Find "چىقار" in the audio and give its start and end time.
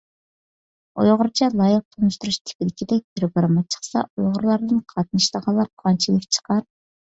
6.41-6.69